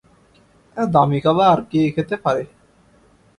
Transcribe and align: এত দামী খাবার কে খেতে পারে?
এত 0.77 0.87
দামী 0.93 1.19
খাবার 1.25 1.57
কে 1.71 1.81
খেতে 1.95 2.15
পারে? 2.23 2.43